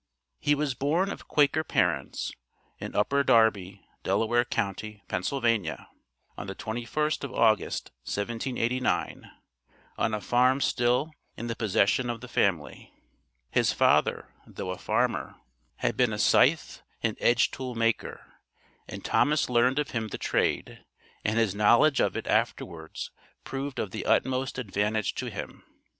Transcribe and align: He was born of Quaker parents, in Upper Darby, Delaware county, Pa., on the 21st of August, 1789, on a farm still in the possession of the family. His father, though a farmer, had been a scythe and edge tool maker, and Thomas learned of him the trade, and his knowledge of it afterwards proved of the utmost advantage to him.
He 0.39 0.55
was 0.55 0.73
born 0.73 1.11
of 1.11 1.27
Quaker 1.27 1.63
parents, 1.63 2.31
in 2.79 2.95
Upper 2.95 3.23
Darby, 3.23 3.85
Delaware 4.01 4.43
county, 4.43 5.03
Pa., 5.07 5.17
on 5.17 6.47
the 6.47 6.55
21st 6.55 7.23
of 7.23 7.31
August, 7.35 7.91
1789, 8.05 9.29
on 9.99 10.13
a 10.15 10.19
farm 10.19 10.59
still 10.59 11.11
in 11.37 11.45
the 11.45 11.55
possession 11.55 12.09
of 12.09 12.19
the 12.19 12.27
family. 12.27 12.91
His 13.51 13.73
father, 13.73 14.33
though 14.47 14.71
a 14.71 14.77
farmer, 14.79 15.35
had 15.75 15.95
been 15.95 16.13
a 16.13 16.17
scythe 16.17 16.81
and 17.03 17.15
edge 17.19 17.51
tool 17.51 17.75
maker, 17.75 18.25
and 18.87 19.05
Thomas 19.05 19.51
learned 19.51 19.77
of 19.77 19.91
him 19.91 20.07
the 20.07 20.17
trade, 20.17 20.83
and 21.23 21.37
his 21.37 21.53
knowledge 21.53 21.99
of 22.01 22.17
it 22.17 22.25
afterwards 22.25 23.11
proved 23.43 23.77
of 23.77 23.91
the 23.91 24.07
utmost 24.07 24.57
advantage 24.57 25.13
to 25.13 25.29
him. 25.29 25.63